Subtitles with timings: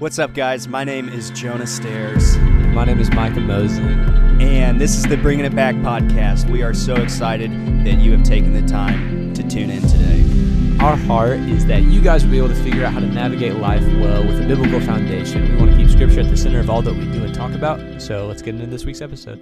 [0.00, 0.66] What's up, guys?
[0.66, 3.92] My name is Jonah Stairs, My name is Micah Mosley.
[4.42, 6.48] and this is the Bringing It Back podcast.
[6.48, 7.50] We are so excited
[7.84, 10.78] that you have taken the time to tune in today.
[10.82, 13.56] Our heart is that you guys will be able to figure out how to navigate
[13.56, 15.52] life well with a biblical foundation.
[15.52, 17.52] We want to keep Scripture at the center of all that we do and talk
[17.52, 18.00] about.
[18.00, 19.38] So let's get into this week's episode.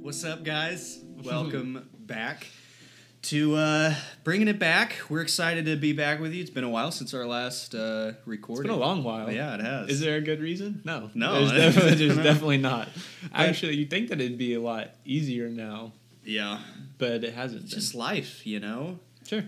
[0.00, 1.04] What's up, guys?
[1.22, 2.46] Welcome back
[3.24, 4.96] to uh, Bringing It Back.
[5.08, 6.42] We're excited to be back with you.
[6.42, 8.70] It's been a while since our last uh, recording.
[8.70, 9.30] It's been a long while.
[9.32, 9.88] Yeah, it has.
[9.88, 10.82] Is there a good reason?
[10.84, 11.10] No.
[11.14, 11.46] No.
[11.46, 12.88] There's definitely, there's definitely not.
[13.32, 16.60] Actually, you think that it'd be a lot easier now, Yeah.
[16.98, 17.62] but it hasn't.
[17.64, 18.98] It's just life, you know?
[19.26, 19.44] Sure.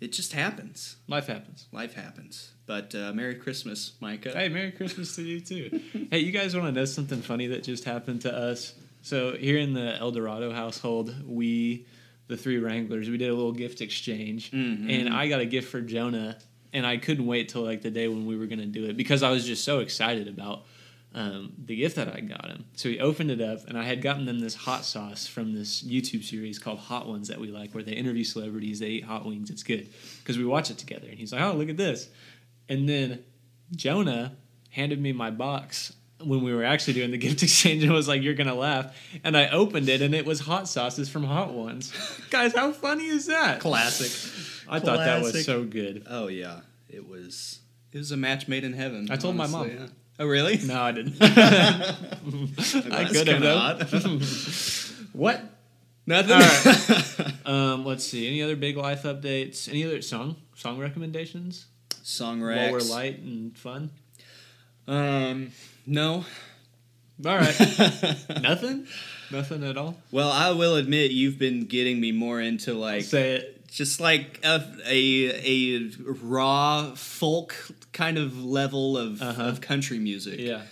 [0.00, 0.96] It just happens.
[1.08, 1.66] Life happens.
[1.72, 2.52] Life happens.
[2.66, 4.32] But uh, Merry Christmas, Micah.
[4.32, 5.80] Hey, Merry Christmas to you too.
[6.10, 8.74] hey, you guys want to know something funny that just happened to us?
[9.00, 11.86] So here in the El Dorado household, we,
[12.26, 14.90] the three Wranglers, we did a little gift exchange, Mhm.
[14.90, 16.38] and I got a gift for Jonah,
[16.72, 19.22] and I couldn't wait till like the day when we were gonna do it because
[19.22, 20.66] I was just so excited about
[21.16, 22.64] um, the gift that I got him.
[22.74, 25.80] So he opened it up, and I had gotten them this hot sauce from this
[25.84, 29.24] YouTube series called Hot Ones that we like, where they interview celebrities, they eat hot
[29.24, 29.48] wings.
[29.48, 29.86] It's good
[30.18, 31.06] because we watch it together.
[31.08, 32.08] And he's like, "Oh, look at this,"
[32.68, 33.20] and then
[33.76, 34.36] Jonah
[34.70, 35.92] handed me my box
[36.26, 38.96] when we were actually doing the gift exchange and was like, You're gonna laugh.
[39.22, 41.92] And I opened it and it was hot sauces from Hot Ones.
[42.30, 43.60] Guys, how funny is that?
[43.60, 44.10] Classic.
[44.68, 46.06] I thought that was so good.
[46.08, 47.60] Oh yeah, it was.
[47.92, 49.08] It was a match made in heaven.
[49.10, 49.68] I told my mom.
[49.68, 49.86] yeah.
[50.18, 50.58] Oh really?
[50.64, 51.16] No, I didn't.
[51.20, 54.18] I could have though.
[55.12, 55.42] what?
[56.06, 56.32] Nothing.
[56.32, 57.32] All right.
[57.46, 58.26] Um, let's see.
[58.26, 59.68] Any other big life updates?
[59.68, 61.66] Any other song song recommendations?
[62.02, 62.72] Song While Rex.
[62.72, 63.90] we're light and fun.
[64.86, 65.50] Um,
[65.86, 66.24] no.
[67.24, 67.58] All right.
[68.42, 68.86] Nothing.
[69.30, 69.96] Nothing at all.
[70.10, 73.66] well, I will admit you've been getting me more into like Say it.
[73.68, 75.90] just like a a, a
[76.22, 77.54] raw folk
[77.92, 79.42] kind of level of, Uh-huh.
[79.44, 80.40] of country music.
[80.40, 80.62] Yeah.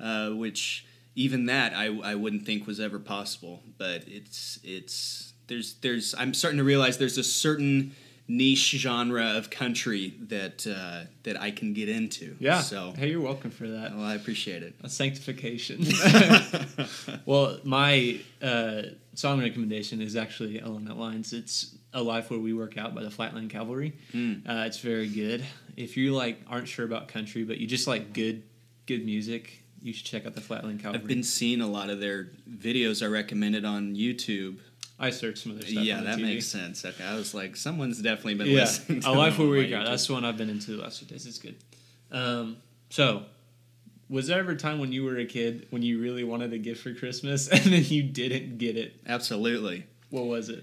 [0.00, 3.62] uh, which even that I, I wouldn't think was ever possible.
[3.78, 7.92] But it's it's there's there's I'm starting to realize there's a certain
[8.26, 12.36] niche genre of country that uh, that I can get into.
[12.38, 12.60] Yeah.
[12.60, 13.94] So hey, you're welcome for that.
[13.94, 14.74] well, I appreciate it.
[14.82, 15.84] A sanctification.
[17.26, 18.82] well, my uh,
[19.14, 21.32] song recommendation is actually along that lines.
[21.32, 23.94] It's "A Life Where We Work Out" by the Flatland Cavalry.
[24.12, 24.48] Mm.
[24.48, 25.44] Uh, it's very good.
[25.76, 28.42] If you like aren't sure about country, but you just like good
[28.86, 31.02] good music, you should check out the Flatland Cavalry.
[31.02, 34.56] I've been seeing a lot of their videos I recommended on YouTube.
[34.98, 35.84] I searched some of their stuff.
[35.84, 36.22] Yeah, that TV.
[36.22, 36.84] makes sense.
[36.84, 39.00] Okay, I was like, someone's definitely been Yeah, listening.
[39.00, 39.90] To "A Life Where We my Work Out." YouTube.
[39.90, 41.26] That's the one I've been into the last few days.
[41.26, 41.56] It's good.
[42.12, 42.58] Um,
[42.90, 43.24] so.
[44.10, 46.58] Was there ever a time when you were a kid when you really wanted a
[46.58, 48.94] gift for Christmas and then you didn't get it?
[49.06, 49.86] Absolutely.
[50.10, 50.62] What was it?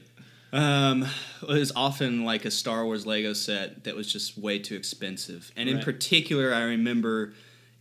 [0.53, 1.03] Um,
[1.41, 5.51] it was often like a Star Wars Lego set that was just way too expensive,
[5.55, 7.33] and in particular, I remember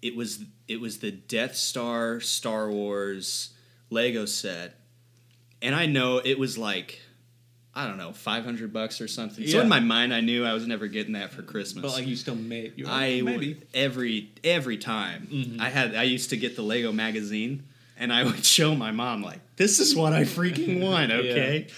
[0.03, 3.51] it was it was the Death Star Star Wars
[3.91, 4.77] Lego set,
[5.63, 7.01] and I know it was like
[7.75, 9.47] I don't know five hundred bucks or something.
[9.47, 11.83] So in my mind, I knew I was never getting that for Christmas.
[11.83, 12.73] But like you still made.
[12.77, 13.61] You I maybe.
[13.73, 15.61] every every time Mhm.
[15.61, 17.63] I had I used to get the Lego magazine
[17.97, 21.69] and I would show my mom like this is what I freaking want, okay?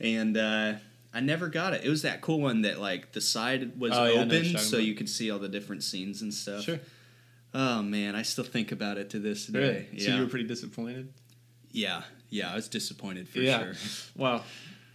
[0.00, 0.74] And uh,
[1.14, 1.84] I never got it.
[1.84, 4.26] It was that cool one that like the side was Oh, yeah, I know what
[4.34, 4.86] open you're so about.
[4.86, 6.62] you could see all the different scenes and stuff.
[6.64, 6.80] Sure.
[7.54, 9.58] Oh man, I still think about it to this day.
[9.60, 9.86] Really?
[9.92, 10.06] Yeah.
[10.08, 11.12] So you were pretty disappointed.
[11.76, 13.58] Yeah, yeah, I was disappointed for Yeah.
[13.58, 13.74] sure.
[14.16, 14.42] Wow.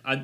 [0.04, 0.24] I.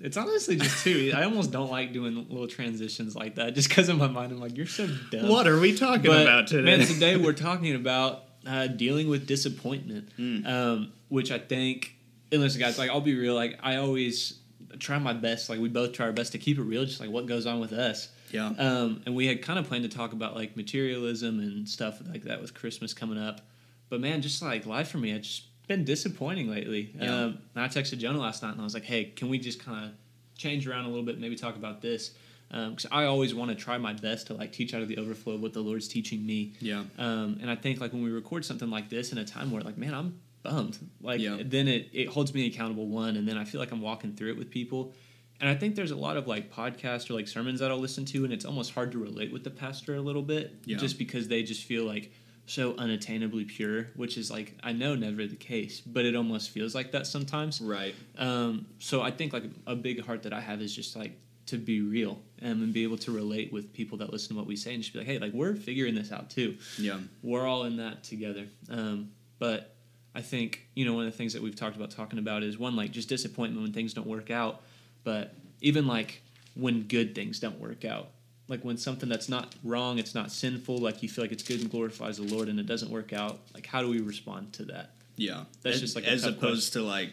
[0.00, 1.12] It's honestly just too.
[1.14, 4.40] I almost don't like doing little transitions like that, just because in my mind I'm
[4.40, 5.28] like, you're so dumb.
[5.28, 6.76] What are we talking But, about today?
[6.76, 10.46] Man, today we're talking about uh, dealing with disappointment, Mm.
[10.48, 11.94] um, which I think.
[12.32, 13.34] And listen, guys, like I'll be real.
[13.36, 14.38] Like I always
[14.80, 15.48] try my best.
[15.48, 17.60] Like we both try our best to keep it real, just like what goes on
[17.60, 18.08] with us.
[18.32, 18.48] yeah.
[18.58, 22.22] Um, and we had kind of planned to talk about like materialism and stuff like
[22.24, 23.40] that with Christmas coming up.
[23.88, 26.92] But man, just like life for me, it's just been disappointing lately.
[26.98, 27.24] Yeah.
[27.24, 29.86] Um, I texted Jonah last night and I was like, hey, can we just kind
[29.86, 29.92] of
[30.36, 32.12] change around a little bit, maybe talk about this?
[32.50, 35.34] Because I always want to try my best to like teach out of the overflow
[35.34, 36.52] of what the Lord's teaching me.
[36.60, 36.82] Yeah.
[36.98, 39.62] Um, and I think like when we record something like this in a time where
[39.62, 40.78] like, man, I'm bummed.
[41.00, 41.38] Like Yeah.
[41.42, 44.32] then it, it holds me accountable one, and then I feel like I'm walking through
[44.32, 44.92] it with people.
[45.40, 48.04] And I think there's a lot of like podcasts or like sermons that I'll listen
[48.06, 50.76] to, and it's almost hard to relate with the pastor a little bit, Yeah.
[50.76, 52.12] just because they just feel like
[52.52, 56.74] so unattainably pure, which is like I know never the case, but it almost feels
[56.74, 57.60] like that sometimes.
[57.60, 57.94] Right.
[58.18, 61.12] Um, so I think like a big heart that I have is just like
[61.46, 64.46] to be real um, and be able to relate with people that listen to what
[64.46, 66.98] we say and just be like, hey, like we're figuring this out too Yeah.
[67.22, 68.46] we're all in that together.
[68.70, 69.74] Um, but
[70.14, 72.58] I think you know one of the things that we've talked about talking about is
[72.58, 74.60] one like just disappointment when things don't work out,
[75.04, 76.20] but even like
[76.54, 78.08] when good things don't work out.
[78.48, 81.60] Like when something that's not wrong, it's not sinful, like you feel like it's good
[81.60, 83.40] and glorifies the Lord, and it doesn't work out.
[83.54, 84.90] Like, how do we respond to that?
[85.16, 87.12] Yeah, That's as, just like a as opposed to like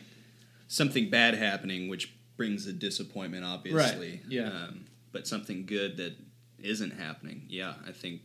[0.68, 4.22] something bad happening, which brings a disappointment, obviously.
[4.28, 4.48] yeah.
[4.48, 6.14] Um, but something good that
[6.60, 7.44] isn't happening.
[7.50, 8.22] Yeah, I think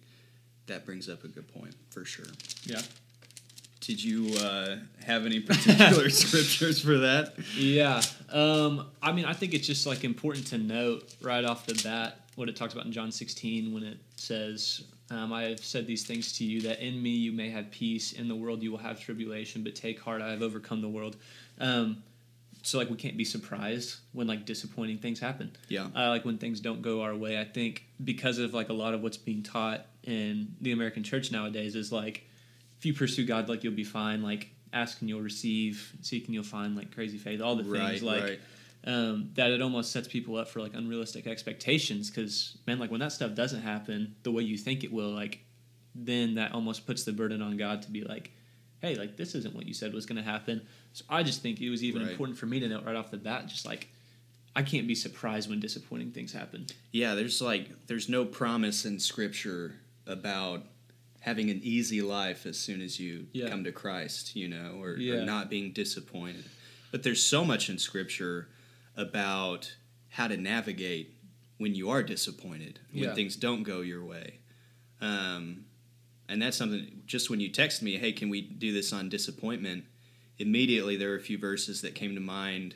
[0.67, 2.27] that brings up a good point for sure.
[2.65, 2.81] Yeah.
[3.81, 7.35] Did you uh, have any particular scriptures for that?
[7.55, 8.01] Yeah.
[8.31, 12.19] Um, I mean, I think it's just like important to note right off the bat
[12.36, 16.04] what it talks about in John 16 when it says, um, I have said these
[16.04, 18.12] things to you that in me you may have peace.
[18.12, 21.16] In the world you will have tribulation, but take heart, I have overcome the world.
[21.60, 22.02] Um,
[22.62, 25.52] so like we can't be surprised when like disappointing things happen.
[25.69, 25.88] Yeah.
[25.94, 27.38] Uh, like when things don't go our way.
[27.38, 31.31] I think because of like a lot of what's being taught in the American church
[31.31, 32.25] nowadays is like
[32.78, 34.22] if you pursue God, like you'll be fine.
[34.22, 36.75] Like ask and you'll receive, seek and you'll find.
[36.75, 38.40] Like crazy faith, all the things Right, like right.
[38.86, 39.50] Um, that.
[39.50, 43.34] It almost sets people up for like unrealistic expectations because man, like when that stuff
[43.34, 45.40] doesn't happen the way you think it will, like
[45.94, 48.31] then that almost puts the burden on God to be like,
[48.81, 50.60] hey, like this isn't what you said was going to happen.
[50.92, 52.10] So I just think it was even Right.
[52.10, 53.88] important for me to note right off the bat, just like
[54.56, 56.66] I can't be surprised when disappointing things happen.
[56.92, 59.75] Yeah, there's like there's no promise in scripture
[60.06, 60.62] about
[61.20, 63.48] having an easy life as soon as you Yeah.
[63.48, 66.44] come to Christ, you know, or, or not being disappointed.
[66.92, 68.48] But there's so much in scripture
[68.96, 69.75] about
[70.11, 71.14] how to navigate
[71.58, 73.14] when you are disappointed, when Yeah.
[73.14, 74.38] things don't go your way.
[75.00, 75.64] Um,
[76.29, 79.85] and that's something just when you text me, hey, can we do this on disappointment?
[80.38, 82.75] Immediately there are a few verses that came to mind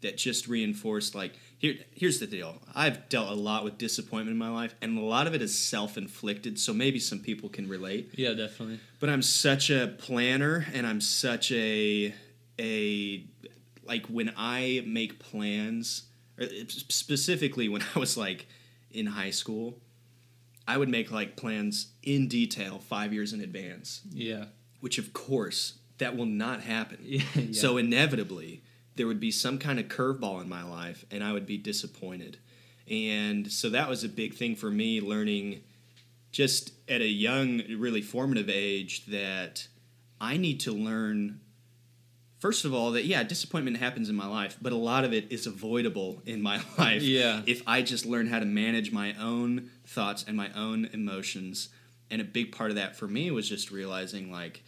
[0.00, 2.60] that just reinforced like here here's the deal.
[2.74, 5.58] I've dealt a lot with disappointment in my life and a lot of it is
[5.58, 8.10] self-inflicted, so maybe some people can relate.
[8.14, 8.78] Yeah, definitely.
[9.00, 12.14] But I'm such a planner and I'm such a
[12.60, 13.24] a
[13.88, 16.02] like when I make plans
[16.38, 18.46] eh, specifically when I was like
[18.90, 19.78] in high school,
[20.66, 24.46] I would make like plans in detail 5 years in advance, Yeah.
[24.80, 26.98] which of course that will not happen.
[27.04, 27.20] Yeah.
[27.52, 28.62] So inevitably,
[28.96, 32.38] there would be some kind of curveball in my life, and I would be disappointed.
[32.90, 35.62] And so that was a big thing for me, learning
[36.32, 39.66] just at a young, really formative age that
[40.20, 41.40] I need to learn.
[42.38, 45.30] First of all, that yeah, disappointment happens in my life, but a lot of it
[45.32, 47.02] is avoidable in my life.
[47.02, 47.42] Yeah.
[47.46, 51.68] If I just learn how to manage my own thoughts and my own emotions.
[52.10, 54.62] And a big part of that for me was just realizing like,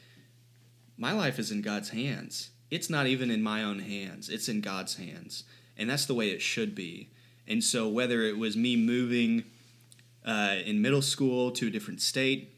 [0.98, 2.50] my life is in God's hands.
[2.70, 5.44] It's not even in my own hands, it's in God's hands.
[5.76, 7.10] And that's the way it should be.
[7.48, 9.44] And so, whether it was me moving
[10.24, 12.52] uh, in middle school to a different state,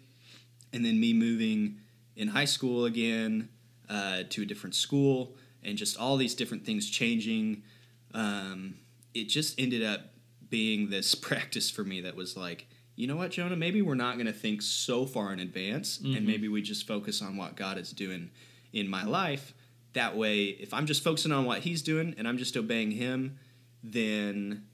[0.72, 1.78] and then me moving
[2.16, 3.48] in high school again
[3.92, 7.62] uh, to a different school, and just all these different things changing,
[8.14, 8.74] um,
[9.14, 10.00] it just ended up
[10.48, 12.66] being this practice for me that was like,
[12.96, 13.56] you know what, Jonah?
[13.56, 16.16] Maybe we're not going to think so far in advance, Mhm.
[16.16, 18.30] and maybe we just focus on what God is doing
[18.72, 19.54] in my life.
[19.94, 23.38] That way, if I'm just focusing on what He's doing and I'm just obeying Him,
[23.82, 24.64] then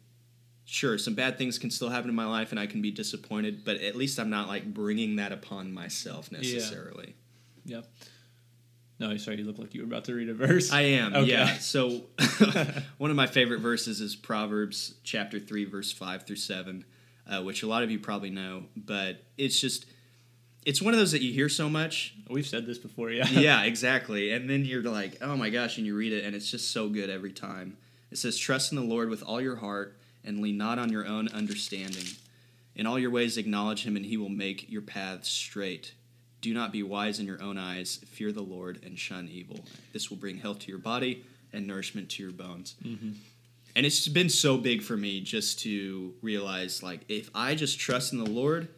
[0.65, 3.65] sure, some bad things can still happen in my life and I can be disappointed,
[3.65, 7.15] but at least I'm not like bringing that upon myself necessarily.
[7.65, 7.87] Yep.
[9.01, 10.73] No, sorry, you look like you were about to read a verse.
[10.73, 11.31] I am, Okay.
[11.31, 11.55] yeah.
[11.61, 12.03] So,
[12.99, 16.85] one of my favorite verses is Proverbs chapter 3, verse 5 through 7,
[17.31, 19.87] uh, which a lot of you probably know, but it's just,
[20.67, 22.15] it's one of those that you hear so much.
[22.29, 23.29] We've said this before, yeah.
[23.29, 24.33] yeah, exactly.
[24.33, 26.89] And then you're like, oh my gosh, and you read it, and it's just so
[26.89, 27.77] good every time.
[28.11, 31.07] It says, Trust in the Lord with all your heart and lean not on your
[31.07, 32.05] own understanding.
[32.75, 35.93] In all your ways acknowledge him, and he will make your paths straight.
[36.41, 38.01] Do not be wise in your own eyes.
[38.07, 39.65] Fear the Lord and shun evil.
[39.93, 42.75] This will bring health to your body and nourishment to your bones.
[42.85, 43.15] Mhm.
[43.75, 48.13] And it's been so big for me just to realize, like, if I just trust
[48.13, 48.69] in the Lord,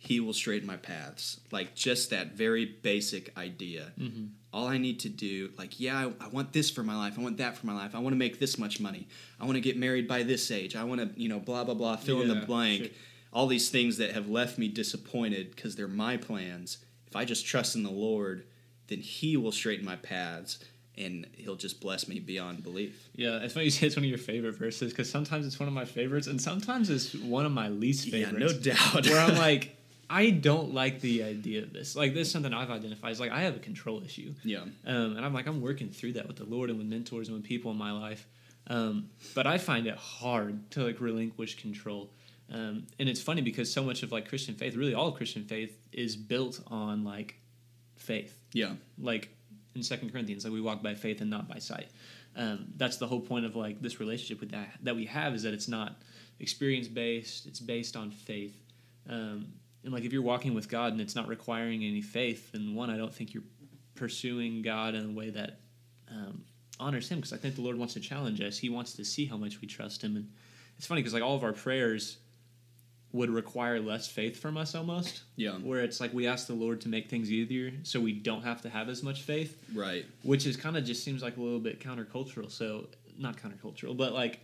[0.00, 1.40] He will straighten my paths.
[1.50, 3.92] Like, just that very basic idea.
[3.98, 4.28] Mhm.
[4.52, 7.18] All I need to do, like, yeah, I, I want this for my life.
[7.18, 7.94] I want that for my life.
[7.96, 9.08] I want to make this much money.
[9.40, 10.76] I want to get married by this age.
[10.76, 12.82] I want to, you know, blah, blah, blah, fill in the blank.
[12.84, 12.92] sure.
[13.32, 16.78] All these things that have left me disappointed because they're my plans.
[17.08, 18.44] If I just trust in the Lord,
[18.86, 20.58] then He will straighten my paths
[20.96, 23.08] and He'll just bless me beyond belief.
[23.14, 25.68] Yeah, it's funny you say it's one of your favorite verses because sometimes it's one
[25.68, 28.54] of my favorites and sometimes it's one of my least favorites.
[28.64, 29.06] Yeah, no doubt.
[29.06, 29.76] where I'm like,
[30.10, 31.94] I don't like the idea of this.
[31.94, 33.18] Like, this is something I've identified.
[33.18, 36.26] Like I have a control issue, yeah, um, and I'm like I'm working through that
[36.26, 38.26] with the Lord and with mentors and with people in my life.
[38.68, 42.10] Um, but I find it hard to like relinquish control.
[42.52, 45.76] Um, and it's funny because so much of like Christian faith, really all Christian faith,
[45.92, 47.36] is built on like
[47.96, 49.28] faith yeah, like
[49.74, 51.88] in Second Corinthians, like we walk by faith and not by sight.
[52.36, 55.42] Um, that's the whole point of like this relationship with that that we have is
[55.42, 56.00] that it's not
[56.40, 57.46] experience based.
[57.46, 58.56] It's based on faith.
[59.08, 59.52] Um,
[59.84, 62.90] and like if you're walking with God and it's not requiring any faith, then one,
[62.90, 63.44] I don't think you're
[63.94, 65.60] pursuing God in a way that
[66.10, 66.44] um,
[66.78, 67.18] honors Him.
[67.18, 68.58] Because I think the Lord wants to challenge us.
[68.58, 70.16] He wants to see how much we trust Him.
[70.16, 70.30] And
[70.76, 72.18] it's funny because like all of our prayers
[73.12, 75.22] would require less faith from us almost.
[75.36, 75.52] Yeah.
[75.52, 78.60] Where it's like we ask the Lord to make things easier so we don't have
[78.62, 80.04] to have as much faith, Right.
[80.22, 82.50] which is kind of just seems like a little bit countercultural.
[82.50, 82.88] So,
[83.18, 84.40] not countercultural, but like,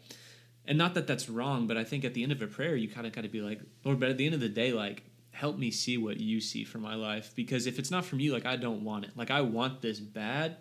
[0.66, 2.88] and not that that's wrong, but I think at the end of a prayer, you
[2.88, 5.04] kind of got to be like, Lord, but at the end of the day, like,
[5.30, 7.32] help me see what you see for my life.
[7.36, 9.10] Because if it's not from you, like, I don't want it.
[9.14, 10.56] Like, I want this bad,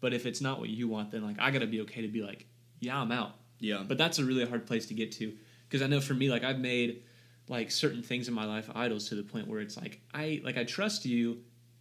[0.00, 2.08] but if it's not what you want, then like, I got to be okay to
[2.08, 2.46] be like,
[2.80, 3.36] yeah, I'm out.
[3.58, 3.84] Yeah.
[3.86, 5.32] But that's a really hard place to get to
[5.70, 7.04] because I know for me, like I've made
[7.48, 10.58] like certain things in my life idols to the point where it's like I like
[10.58, 11.38] I trust you,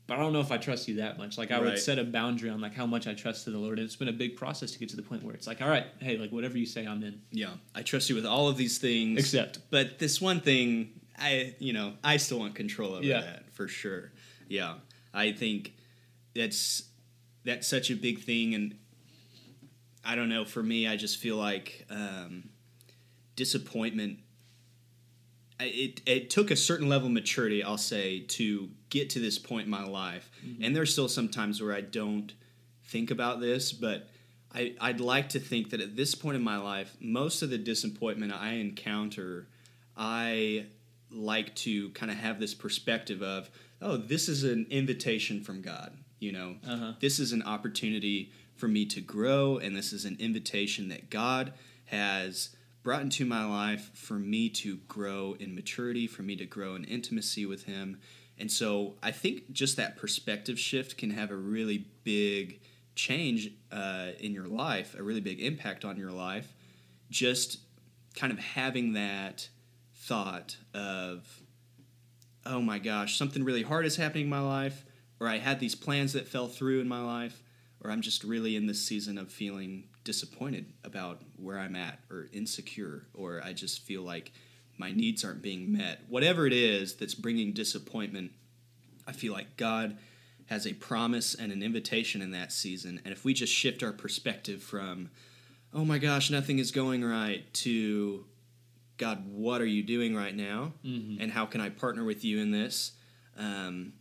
[0.08, 1.38] but I don't know if I trust you that much.
[1.38, 3.86] Like I would set a boundary on like how much I trusted the Lord, and
[3.86, 5.86] it's been a big process to get to the point where it's like, all right,
[6.00, 7.22] hey, like whatever you say, I'm in.
[7.32, 7.52] Yeah.
[7.76, 9.20] I trust you with all of these things.
[9.20, 13.22] Except, But this one thing, I you know, I still want control over Yeah.
[13.22, 14.12] that for sure.
[14.48, 14.76] Yeah,
[15.14, 15.74] I think
[16.36, 16.84] that's
[17.44, 18.76] that's such a big thing, and
[20.04, 20.46] I don't know.
[20.46, 22.50] For me, I just feel like um,
[23.44, 24.20] disappointment.
[25.62, 29.66] It it took a certain level of maturity, I'll say, to get to this point
[29.66, 30.30] in my life,
[30.62, 32.34] and there's still some times where I don't
[32.86, 34.08] think about this, but.
[34.52, 37.58] I, I'd like to think that at this point in my life, most of the
[37.60, 39.48] disappointment I encounter,
[39.96, 40.66] I
[41.12, 45.96] like to kind of have this perspective of, oh, this is an invitation from God.
[46.20, 46.94] You know, Uh-huh.
[47.00, 51.54] this is an opportunity for me to grow, and this is an invitation that God
[51.86, 52.50] has
[52.84, 56.84] brought into my life for me to grow in maturity, for me to grow in
[56.86, 58.00] intimacy with Him.
[58.38, 62.62] And so I think just that perspective shift can have a really big
[62.96, 66.54] change uh, in your life, a really big impact on your life.
[67.10, 67.60] Just
[68.16, 69.50] kind of having that
[69.94, 71.42] thought of,
[72.46, 74.86] oh my gosh, something really hard is happening in my life,
[75.20, 77.44] or I had these plans that fell through in my life,
[77.84, 82.30] or I'm just really in this season of feeling disappointed about where I'm at, or
[82.34, 84.32] insecure, or I just feel like
[84.76, 86.02] my needs aren't being met.
[86.08, 88.32] Whatever it is that's bringing disappointment,
[89.06, 90.00] I feel like God
[90.48, 93.00] has a promise and an invitation in that season.
[93.06, 95.12] And if we just shift our perspective from,
[95.76, 98.26] oh my gosh, nothing is going right, to,
[98.98, 100.74] God, what are you doing right now?
[100.84, 101.18] Mhm.
[101.20, 102.94] And how can I partner with you in this?
[103.38, 103.94] Um,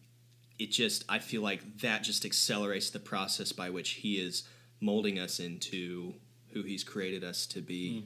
[0.58, 4.44] it just, I feel like that just accelerates the process by which He is
[4.80, 6.14] molding us into
[6.52, 8.04] who He's created us to be.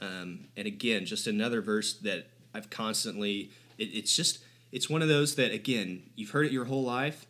[0.00, 4.40] Um, and again, just another verse that I've constantly, it, it's just,
[4.72, 7.26] it's one of those that, again, you've heard it your whole life,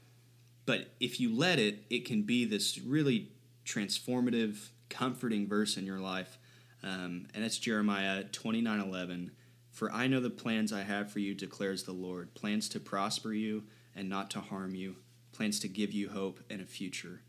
[0.66, 3.28] but if you let it, it can be this really
[3.66, 6.38] transformative, comforting verse in your life.
[6.82, 9.32] Um, and that's Jeremiah twenty nine eleven.
[9.70, 13.32] For I know the plans I have for you, declares the Lord plans to prosper
[13.32, 14.96] you and not to harm you,
[15.32, 17.22] plans to give you hope and a future.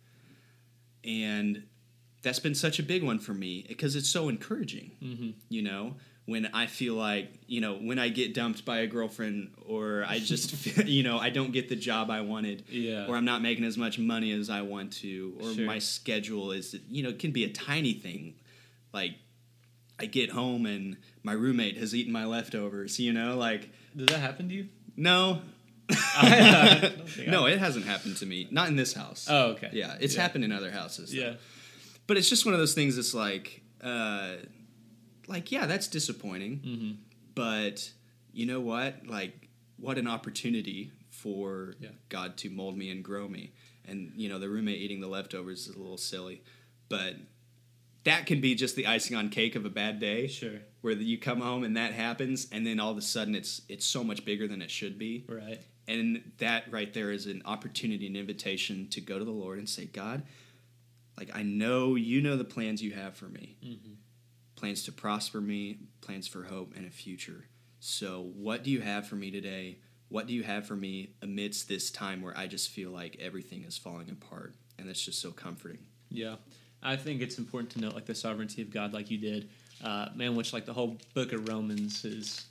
[1.05, 1.63] And
[2.23, 5.33] that's been such a big one for me because it's so encouraging Mhm.
[5.49, 5.93] you know
[6.25, 10.17] when i feel like you know when i get dumped by a girlfriend or i
[10.17, 13.05] just feel, you know i don't get the job i wanted Yeah.
[13.07, 15.65] or i'm not making as much money as i want to or Sure.
[15.67, 18.33] my schedule is you know it can be a tiny thing
[18.91, 19.13] like
[19.99, 24.19] i get home and my roommate has eaten my leftovers you know like Does that
[24.19, 24.69] happen to you?
[24.97, 25.41] no
[25.89, 26.93] I
[27.27, 29.69] no it hasn't happened to me not in this house Oh, okay.
[29.73, 30.21] yeah it's Yeah.
[30.21, 31.17] happened in other houses though.
[31.21, 31.33] Yeah.
[32.07, 34.35] but it's just one of those things that's like uh
[35.27, 36.91] like yeah that's disappointing hmm
[37.35, 37.91] but
[38.33, 41.89] you know what like what an opportunity for Yeah.
[42.09, 43.51] god to mold me and grow me
[43.87, 46.41] and you know the roommate eating the leftovers is a little silly
[46.89, 47.15] but
[48.05, 50.59] that can be just the icing on cake of a bad day Sure.
[50.81, 53.85] where you come home and that happens and then all of a sudden it's it's
[53.85, 55.61] so much bigger than it should be Right.
[55.87, 59.69] And that right there is an opportunity an invitation to go to the lord and
[59.69, 60.23] say god
[61.17, 63.93] like i know you know the plans you have for me hmm
[64.55, 67.45] plans to prosper me, plans for hope and a future.
[67.79, 69.77] So, what do you have for me today?
[70.09, 73.63] What do you have for me amidst this time where I just feel like everything
[73.63, 74.55] is falling apart?
[74.77, 75.79] And that's just so comforting.
[76.09, 76.35] Yeah,
[76.81, 79.49] I think it's important to note like the sovereignty of God, like you did,
[79.83, 80.35] uh, man.
[80.35, 82.45] Which like the whole book of Romans is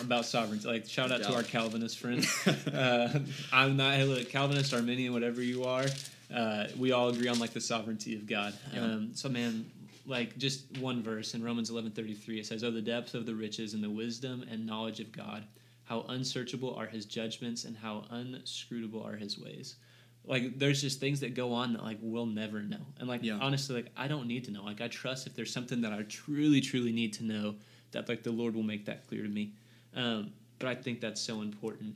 [0.00, 0.66] about sovereignty.
[0.66, 2.26] Like shout out to our Calvinist friends.
[2.46, 3.20] uh,
[3.52, 5.86] I'm not look, Calvinist, Arminian, whatever you are.
[6.34, 8.54] Uh, we all agree on like the sovereignty of God.
[8.72, 8.82] Yeah.
[8.84, 9.70] Um, so man,
[10.06, 13.74] like just one verse in Romans 11:33, it says, "Oh, the depth of the riches
[13.74, 15.44] and the wisdom and knowledge of God."
[15.84, 19.76] How unsearchable are his judgments and how unscrutable are his ways
[20.24, 23.38] like there's just things that go on that like we'll never know and like Yeah.
[23.42, 26.02] honestly like i don't need to know like i trust if there's something that i
[26.02, 27.56] truly truly need to know
[27.92, 29.52] that like the Lord will make that clear to me.
[29.94, 31.94] Um, but I think that's so important.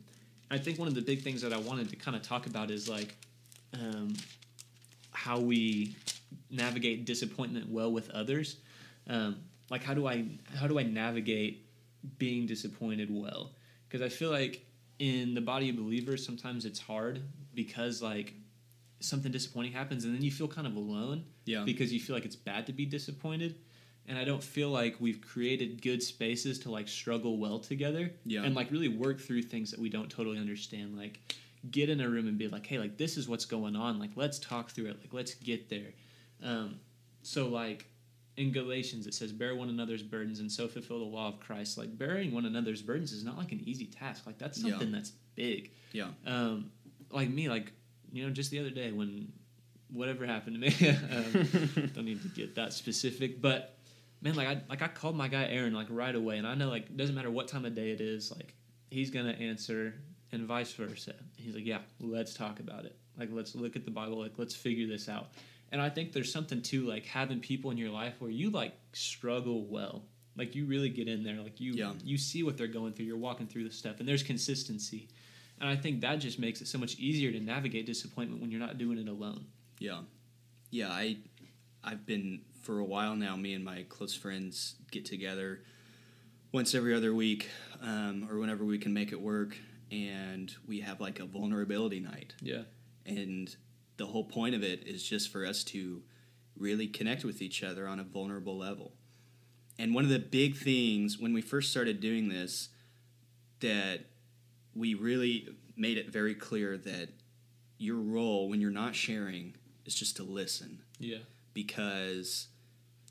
[0.50, 2.71] I think one of the big things that I wanted to kind of talk about
[2.71, 3.15] is like
[3.75, 4.15] um,
[5.11, 5.97] how we
[6.50, 8.57] navigate disappointment well with others.
[9.09, 9.37] Um,
[9.71, 10.25] like how do I
[10.55, 11.67] how do I navigate
[12.19, 13.53] being disappointed well?
[13.88, 14.65] Because I feel like
[14.99, 17.21] in the body of believers sometimes it's hard
[17.55, 18.33] because like
[19.00, 21.65] something disappointing happens and then you feel kind of alone Yeah.
[21.65, 23.57] because you feel like it's bad to be disappointed
[24.08, 28.44] and i don't feel like we've created good spaces to like struggle well together Yeah.
[28.44, 30.96] and like really work through things that we don't totally understand.
[30.96, 31.20] Like
[31.70, 33.98] get in a room and be like hey like this is what's going on.
[33.98, 34.98] Like let's talk through it.
[35.00, 35.92] Like let's get there.
[36.42, 36.78] Um,
[37.22, 37.86] so like
[38.36, 41.76] in galatians it says bear one another's burdens and so fulfill the law of christ.
[41.78, 44.26] Like bearing one another's burdens is not like an easy task.
[44.26, 44.70] Like that's Yeah.
[44.72, 45.70] something that's big.
[45.92, 46.08] Yeah.
[46.26, 46.70] um,
[47.10, 47.72] like me, like
[48.12, 49.32] you know, just the other day when
[49.92, 53.75] whatever happened to me, um, don't need to get that specific, but
[54.20, 56.68] man, like I like I called my guy Aaron like right away, and I know
[56.68, 58.54] like it doesn't matter what time of day it is, like
[58.90, 59.94] he's gonna answer,
[60.32, 61.14] and vice versa.
[61.37, 62.96] He's like, yeah, let's talk about it.
[63.18, 65.28] Like let's look at the Bible, like let's figure this out.
[65.73, 68.75] And I think there's something to like having people in your life where you like
[68.92, 70.04] struggle well.
[70.37, 71.92] Like you really get in there, like you Yeah.
[72.04, 75.08] you see what they're going through, you're walking through the stuff, and there's consistency.
[75.58, 78.61] And I think that just makes it so much easier to navigate disappointment when you're
[78.61, 79.46] not doing it alone.
[79.78, 80.00] Yeah,
[80.70, 80.90] yeah.
[80.90, 81.16] I
[81.82, 83.37] I've been for a while now.
[83.37, 85.61] Me and my close friends get together
[86.52, 87.49] once every other week,
[87.80, 89.56] um, or whenever we can make it work,
[89.92, 92.35] and we have like a vulnerability night.
[92.42, 92.62] Yeah.
[93.06, 93.54] And
[93.99, 96.02] the whole point of it is just for us to
[96.56, 98.92] really connect with each other on a vulnerable level.
[99.78, 102.70] And one of the big things when we first started doing this
[103.61, 104.06] that
[104.75, 107.11] we really made it very clear that
[107.78, 109.54] your role when you're not sharing
[109.85, 111.18] is just to listen Yeah.
[111.52, 112.49] because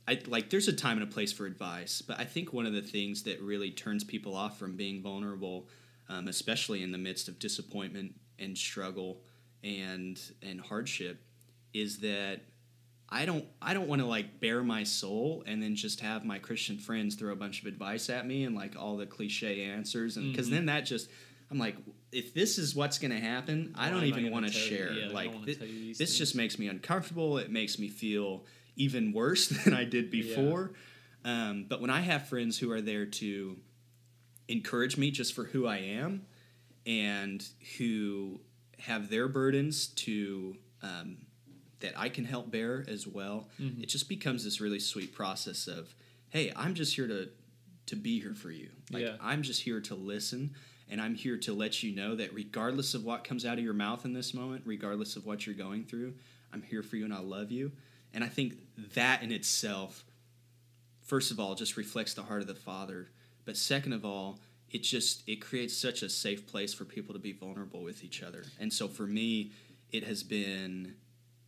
[0.07, 2.74] I like there's a time and a place for advice, but I think one of
[2.74, 5.67] the things that really turns people off from being vulnerable,
[6.09, 9.21] um, especially in the midst of disappointment and struggle
[9.63, 11.23] and and hardship,
[11.73, 12.41] is that
[13.10, 16.38] I don't I don't want to like bare my soul and then just have my
[16.39, 20.17] Christian friends throw a bunch of advice at me and like all the cliche answers
[20.17, 20.51] and because Mhm.
[20.51, 21.10] then that just
[21.51, 21.77] I'm like
[22.12, 24.91] if this is what's going to happen, I don't am even want to share.
[24.93, 26.17] Yeah, like wanna thi- tell you these this things.
[26.17, 27.38] just makes me uncomfortable.
[27.39, 30.71] It makes me feel even worse than I did before.
[31.23, 33.57] Um, but when I have friends who are there to
[34.47, 36.25] encourage me just for who I am
[36.85, 37.43] and
[37.77, 38.39] who
[38.79, 41.17] have their burdens to um,
[41.79, 43.81] that I can help bear as well, Mhm.
[43.81, 45.95] it just becomes this really sweet process of,
[46.29, 47.29] hey, I'm just here to
[47.88, 48.69] to be here for you.
[48.91, 49.17] Like Yeah.
[49.21, 50.55] I'm just here to listen
[50.89, 53.75] and I'm here to let you know that regardless of what comes out of your
[53.75, 56.15] mouth in this moment, regardless of what you're going through,
[56.51, 57.71] I'm here for you and I love you.
[58.15, 58.56] And I think
[58.95, 60.06] that in itself
[61.06, 63.10] first of all just reflects the heart of the father,
[63.45, 64.39] but second of all,
[64.71, 68.21] it just it creates such a safe place for people to be vulnerable with each
[68.23, 68.43] other.
[68.60, 69.51] And so for me,
[69.91, 70.95] it has been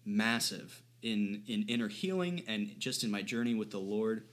[0.06, 4.23] massive in in inner healing and just in my journey with the Lord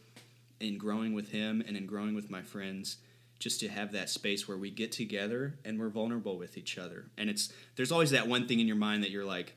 [0.60, 2.98] in growing with him and in growing with my friends
[3.40, 7.06] just to have that space where we get together and we're vulnerable with each other
[7.18, 9.54] and it's there's always that one thing in your mind that you're like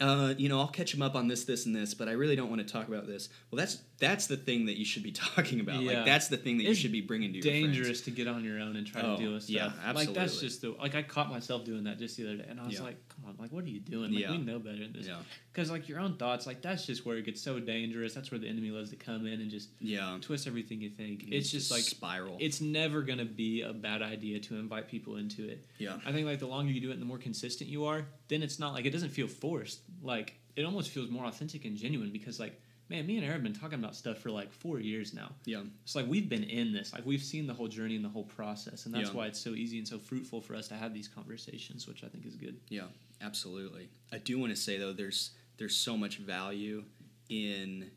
[0.00, 2.34] uh, you know, I'll catch him up on this, this, and this, but I really
[2.36, 3.28] don't want to talk about this.
[3.50, 5.82] Well, that's that's the thing that you should be talking about.
[5.82, 5.96] Yeah.
[5.98, 8.00] Like that's the thing that you should be bringing to your dangerous friends.
[8.02, 9.54] to get on your own and try Oh, to deal with stuff.
[9.54, 10.06] yeah, absolutely.
[10.06, 12.58] Like that's just the like I caught myself doing that just the other day, and
[12.60, 12.82] I was Yeah.
[12.82, 14.12] like, "Come on, like what are you doing?
[14.12, 14.30] Like Yeah.
[14.30, 15.18] we know better than this." Yeah,
[15.52, 18.14] Because like your own thoughts, like that's just where it gets so dangerous.
[18.14, 20.16] That's where the enemy loves to come in and just yeah.
[20.22, 21.24] twist everything you think.
[21.28, 22.38] It's just like spiral.
[22.40, 25.66] it's never gonna be a bad idea to invite people into it.
[25.78, 28.06] yeah, I think like the longer you do it, and the more consistent you are,
[28.28, 29.80] then it's not like it doesn't feel forced.
[30.02, 33.42] Like it almost feels more authentic and genuine because like man, me and Aaron have
[33.44, 35.30] been talking about stuff for like four years now.
[35.44, 38.08] yeah, It's like we've been in this, like we've seen the whole journey and the
[38.08, 39.14] whole process, and that's Yeah.
[39.14, 42.08] why it's so easy and so fruitful for us to have these conversations, which I
[42.08, 42.56] think is good.
[42.68, 42.86] yeah.
[43.20, 43.90] Absolutely.
[44.10, 46.82] I do want to say though, there's there's so much value
[47.28, 47.90] in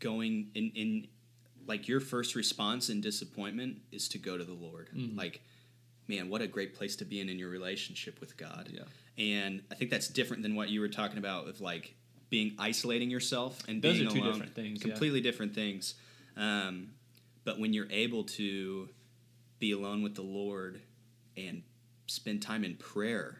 [0.00, 1.08] going in in
[1.66, 4.90] like your first response in disappointment is to go to the Lord.
[4.94, 5.16] Mhm.
[5.16, 5.40] Like,
[6.08, 8.70] man, what a great place to be in in your relationship with God.
[8.72, 8.84] Yeah.
[9.18, 11.94] And I think that's different than what you were talking about of like
[12.30, 14.32] being isolating yourself and Those being are two alone.
[14.32, 14.90] different things, yeah.
[14.90, 15.94] Completely different things.
[16.36, 16.88] Um,
[17.44, 18.88] but when you're able to
[19.60, 20.80] be alone with the Lord
[21.36, 21.62] and
[22.06, 23.38] spend time in prayer,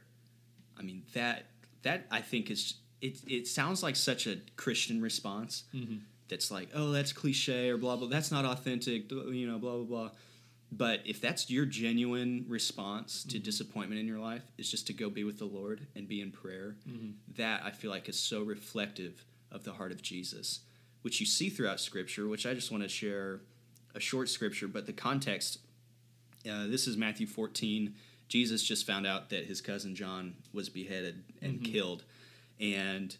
[0.78, 1.46] I mean that
[1.82, 3.18] that I think is it.
[3.26, 5.64] It sounds like such a Christian response.
[5.74, 5.96] Mm-hmm.
[6.28, 8.08] That's like, oh, that's cliche or blah blah.
[8.08, 9.10] That's not authentic.
[9.10, 10.10] You know, blah blah blah.
[10.76, 13.44] But if that's your genuine response to Mm-hmm.
[13.44, 16.32] disappointment in your life, is just to go be with the Lord and be in
[16.32, 17.10] prayer, Mm-hmm.
[17.36, 20.60] that I feel like is so reflective of the heart of Jesus,
[21.02, 22.26] which you see throughout Scripture.
[22.28, 23.40] Which I just want to share
[23.94, 25.58] a short scripture, but the context.
[26.50, 27.94] Uh, this is Matthew 14.
[28.28, 31.64] Jesus just found out that his cousin John was beheaded and Mhm.
[31.72, 32.04] killed,
[32.58, 33.16] and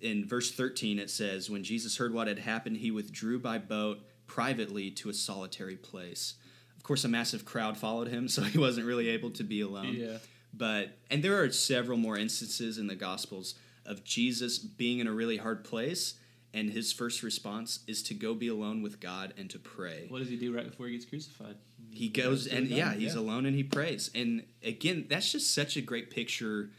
[0.00, 4.00] in verse 13 it says, "When Jesus heard what had happened, he withdrew by boat
[4.26, 6.34] privately to a solitary place."
[6.78, 9.94] Of course, a massive crowd followed him, so he wasn't really able to be alone
[9.94, 10.18] yeah.
[10.54, 15.12] but and there are several more instances in the gospels of jesus being in a
[15.12, 16.14] really hard place
[16.54, 20.20] and his first response is to go be alone with god and to pray What
[20.20, 21.56] does he do right before he gets crucified?
[21.90, 23.20] he goes and yeah he's yeah.
[23.20, 26.70] alone and he prays and again that's just such a great picture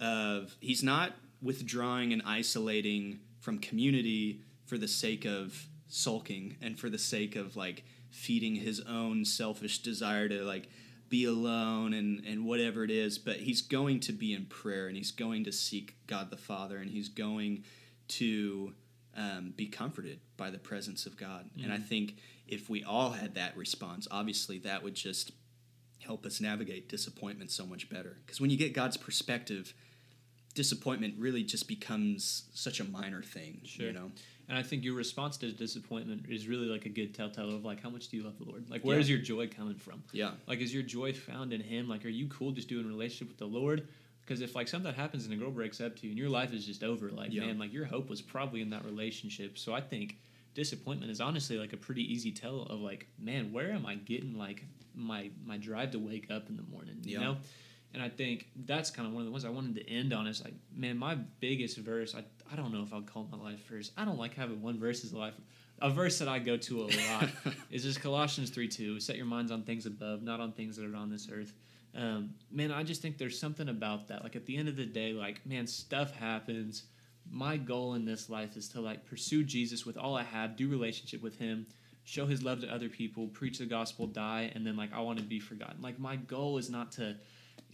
[0.00, 1.12] of he's not
[1.42, 7.56] withdrawing and isolating from community for the sake of sulking and for the sake of
[7.56, 10.68] like feeding his own selfish desire to like
[11.10, 14.96] be alone and and whatever it is but he's going to be in prayer and
[14.96, 17.62] he's going to seek god the father and he's going
[18.06, 18.72] to
[19.16, 21.50] um, be comforted by the presence of god.
[21.62, 25.32] And i think if we all had that response obviously that would just
[25.98, 28.18] help us navigate disappointment so much better.
[28.24, 29.74] Because when you get god's perspective
[30.54, 33.86] disappointment really just becomes such a minor thing Sure.
[33.86, 34.12] you know
[34.48, 37.82] And I think your response to disappointment is really like a good telltale of like
[37.82, 38.68] how much do you love the Lord?
[38.70, 39.00] Like where Yeah.
[39.00, 40.02] is your joy coming from?
[40.12, 41.88] yeah Like is your joy found in Him?
[41.88, 43.88] Like are you cool just doing a relationship with the Lord?
[44.20, 46.52] Because if like something happens and a girl breaks up to you and your life
[46.52, 47.46] is just over, like Yeah.
[47.46, 49.56] man, like your hope was probably in that relationship.
[49.58, 50.18] So I think
[50.54, 54.36] disappointment is honestly like a pretty easy tell of like, man, where am I getting
[54.38, 56.98] like my my drive to wake up in the morning?
[57.02, 57.24] You Yeah.
[57.24, 57.36] know?
[57.94, 60.26] And I think that's kind of one of the ones I wanted to end on
[60.26, 63.64] is like, man, my biggest verse, I, I don't know if I'd call my life
[63.68, 63.92] verse.
[63.96, 65.34] I don't like having one verse as a life.
[65.80, 67.28] A verse that I go to a lot
[67.70, 68.98] is just Colossians 3 2.
[68.98, 71.52] Set your minds on things above, not on things that are on this earth.
[71.96, 74.24] Um, man, I just think there's something about that.
[74.24, 76.84] Like at the end of the day, like, man, stuff happens.
[77.30, 80.68] My goal in this life is to like pursue Jesus with all I have, do
[80.68, 81.66] relationship with him,
[82.02, 85.18] show his love to other people, preach the gospel, die, and then like I want
[85.18, 85.80] to be forgotten.
[85.80, 87.16] Like my goal is not to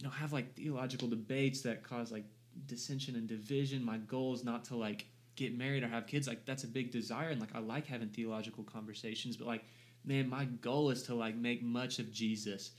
[0.01, 2.23] you know have like theological debates that cause like
[2.65, 3.85] dissension and division.
[3.85, 6.27] My goal is not to like get married or have kids.
[6.27, 9.63] Like that's a big desire and like i like having theological conversations but like
[10.03, 12.71] man my goal is to like make much of jesus.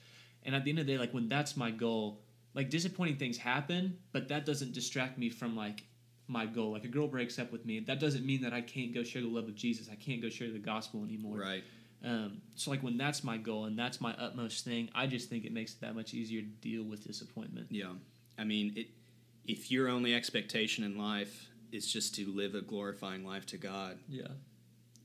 [0.43, 2.23] And at the end of the day like when that's my goal
[2.55, 5.85] like disappointing things happen but that doesn't distract me from like
[6.27, 6.73] my goal.
[6.73, 9.23] Like a girl breaks up with me that doesn't mean that i can't go share
[9.23, 9.89] the love of jesus.
[9.89, 11.39] I can't go share the gospel anymore.
[11.39, 11.63] Right
[12.05, 15.45] um, so like when that's my goal and that's my utmost thing, I just think
[15.45, 17.69] it makes it that much easier to deal with disappointment.
[17.71, 17.93] Yeah,
[18.39, 18.89] I mean, it,
[19.47, 23.99] if your only expectation in life is just to live a glorifying life to God,
[24.09, 24.29] Yeah.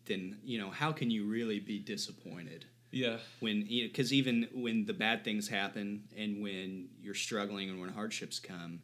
[0.05, 3.17] then you know how can you really be disappointed Yeah.
[3.39, 7.79] when you know because even when the bad things happen and when you're struggling and
[7.79, 8.81] when hardships come,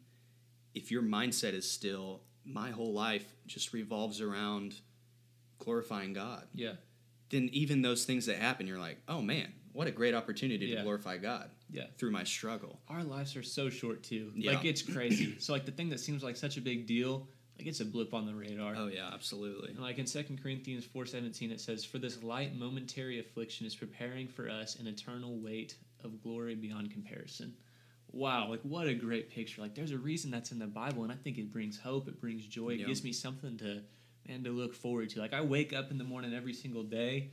[0.74, 4.80] if your mindset is still my whole life just revolves around
[5.58, 6.74] glorifying God, Yeah.
[7.34, 10.76] Then even those things that happen, you're like, oh man, what a great opportunity Yeah.
[10.76, 11.86] to glorify God Yeah.
[11.98, 12.80] through my struggle.
[12.88, 14.32] Our lives are so short too.
[14.36, 14.52] Yeah.
[14.52, 15.36] Like it's crazy.
[15.40, 18.14] so like the thing that seems like such a big deal, like it's a blip
[18.14, 18.74] on the radar.
[18.76, 19.70] Oh yeah, absolutely.
[19.70, 24.28] And like in 2 Corinthians 4:17 it says for this light momentary affliction is preparing
[24.28, 27.54] for us an eternal weight of glory beyond comparison.
[28.12, 29.60] Wow, like what a great picture.
[29.60, 32.20] Like there's a reason that's in the Bible and I think it brings hope, it
[32.20, 32.86] brings joy, it Yeah.
[32.86, 33.82] gives me something to
[34.28, 35.20] man to look forward to.
[35.20, 37.30] Like I wake up in the morning every single day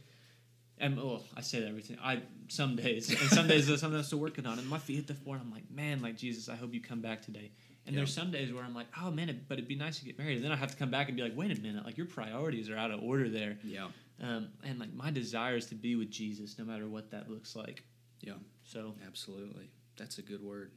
[0.78, 1.98] and oh, I say that everything.
[2.04, 4.96] I some days and some days there's something I'm still working on, and my feet
[4.96, 7.52] hit the floor, and I'm like, man, like Jesus, I hope you come back today.
[7.88, 10.06] And there's some days where I'm like, oh man, it, but it'd be nice to
[10.06, 11.86] get married, and then I have to come back and be like, wait a minute,
[11.86, 13.58] like your priorities are out of order there.
[13.64, 13.88] Yeah,
[14.22, 17.56] Um, and like my desire is to be with Jesus, no matter what that looks
[17.56, 17.84] like.
[18.22, 19.70] yeah, So absolutely.
[19.98, 20.72] That's a good word.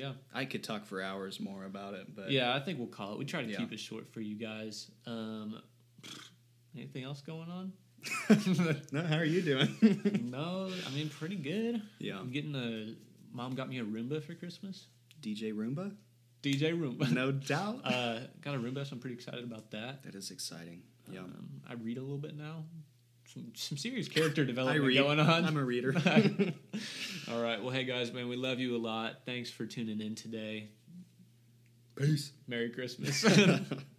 [0.00, 3.12] Yeah, I could talk for hours more about it, but yeah, I think we'll call
[3.12, 3.18] it.
[3.18, 3.58] We try to Yeah.
[3.58, 4.90] keep it short for you guys.
[5.06, 5.60] Um,
[6.76, 7.72] anything else going on?
[8.92, 9.68] no, how are you doing?
[10.30, 11.82] no, I mean pretty good.
[11.98, 12.94] yeah, I'm getting a.
[13.36, 14.86] Mom got me a Roomba for Christmas.
[15.22, 15.92] DJ Roomba,
[16.42, 17.12] DJ Roomba.
[17.12, 17.80] no doubt.
[17.84, 20.02] Uh, got a Roomba, so I'm pretty excited about that.
[20.04, 20.82] that is exciting.
[21.12, 22.64] Yeah, Um, I read a little bit now.
[23.26, 25.44] Some, some serious character development going on.
[25.44, 25.92] I'm a reader.
[27.32, 27.62] All right.
[27.62, 29.20] Well, hey guys, man, we love you a lot.
[29.24, 30.70] Thanks for tuning in today.
[31.94, 32.32] Peace.
[32.48, 33.24] Merry Christmas.